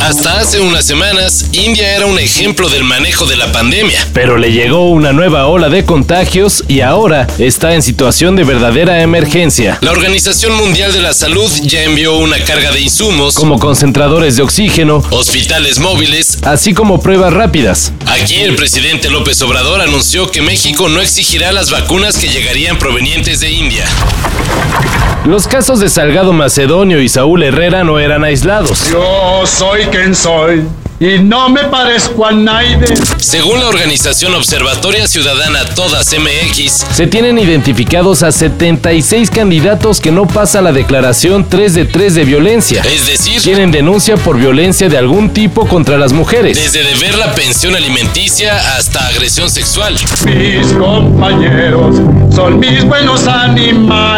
[0.00, 3.98] Hasta hace unas semanas, India era un ejemplo del manejo de la pandemia.
[4.12, 9.02] Pero le llegó una nueva ola de contagios y ahora está en situación de verdadera
[9.02, 9.78] emergencia.
[9.80, 14.42] La Organización Mundial de la Salud ya envió una carga de insumos, como concentradores de
[14.42, 17.92] oxígeno, hospitales móviles, así como pruebas rápidas.
[18.06, 23.40] Aquí el presidente López Obrador anunció que México no exigirá las vacunas que llegarían provenientes
[23.40, 23.84] de India.
[25.24, 28.90] Los casos de Salgado Macedonio y Saúl Herrera no eran aislados.
[28.90, 30.64] Yo soy quien soy
[31.02, 32.78] y no me parezco a nadie.
[33.18, 40.28] Según la organización Observatoria Ciudadana Todas MX, se tienen identificados a 76 candidatos que no
[40.28, 42.82] pasan la declaración 3 de 3 de violencia.
[42.82, 46.56] Es decir, tienen denuncia por violencia de algún tipo contra las mujeres.
[46.56, 49.96] Desde deber la pensión alimenticia hasta agresión sexual.
[50.24, 51.96] Mis compañeros
[52.32, 54.11] son mis buenos animales.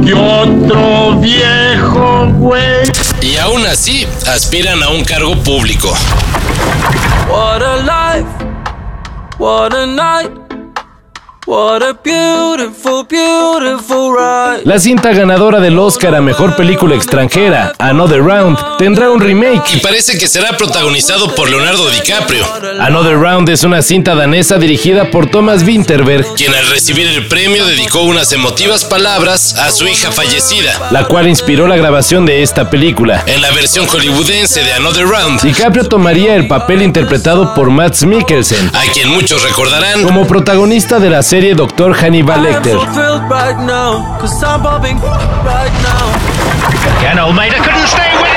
[0.00, 2.84] Que otro viejo güey.
[3.20, 5.92] Y aún así aspiran a un cargo público.
[7.28, 8.28] What a life,
[9.38, 10.43] what a night.
[11.46, 14.62] What a beautiful, beautiful ride.
[14.64, 19.74] La cinta ganadora del Oscar a Mejor Película Extranjera, Another Round, tendrá un remake.
[19.74, 22.46] Y parece que será protagonizado por Leonardo DiCaprio.
[22.80, 27.66] Another Round es una cinta danesa dirigida por Thomas Winterberg, quien al recibir el premio
[27.66, 32.70] dedicó unas emotivas palabras a su hija fallecida, la cual inspiró la grabación de esta
[32.70, 33.22] película.
[33.26, 38.70] En la versión hollywoodense de Another Round, DiCaprio tomaría el papel interpretado por Matt Mikkelsen,
[38.74, 42.78] a quien muchos recordarán como protagonista de la serie serie Doctor Hannibal Lecter.
[42.78, 44.06] Right now,
[45.42, 45.74] right
[47.00, 48.33] Ken Almeida couldn't stay with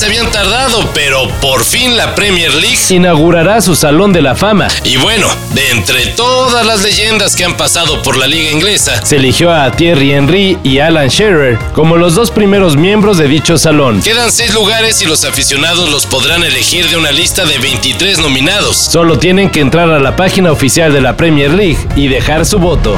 [0.00, 4.66] se habían tardado, pero por fin la Premier League inaugurará su Salón de la Fama.
[4.82, 9.16] Y bueno, de entre todas las leyendas que han pasado por la liga inglesa, se
[9.16, 14.00] eligió a Thierry Henry y Alan Shearer como los dos primeros miembros de dicho salón.
[14.00, 18.78] Quedan seis lugares y los aficionados los podrán elegir de una lista de 23 nominados.
[18.78, 22.58] Solo tienen que entrar a la página oficial de la Premier League y dejar su
[22.58, 22.96] voto.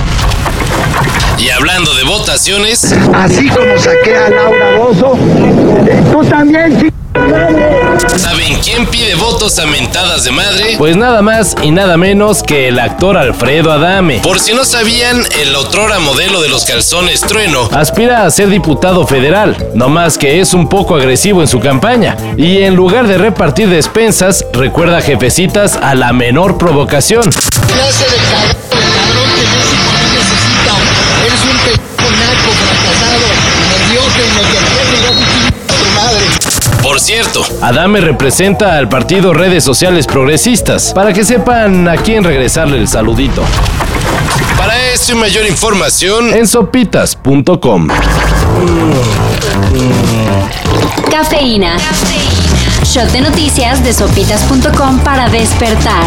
[1.37, 5.19] Y hablando de votaciones, así como saqué a Laura Bozo,
[6.13, 6.92] tú también, ¿Saben quién
[8.93, 10.75] pide votos a mentadas de madre?
[10.77, 14.21] Pues nada más y nada menos que el actor Alfredo Adame.
[14.21, 19.07] Por si no sabían, el otrora modelo de los calzones trueno aspira a ser diputado
[19.07, 22.17] federal, no más que es un poco agresivo en su campaña.
[22.37, 27.23] Y en lugar de repartir despensas, recuerda jefecitas a la menor provocación.
[27.23, 30.77] Clase de cabrón, cabrón que México no necesita.
[31.25, 32.42] Eres un p***
[37.13, 42.89] cierto, Adame representa al partido Redes Sociales Progresistas, para que sepan a quién regresarle el
[42.89, 43.43] saludito.
[44.57, 47.89] Para esto y mayor información, en sopitas.com.
[51.11, 51.77] Cafeína.
[52.85, 56.07] Shot de noticias de sopitas.com para despertar.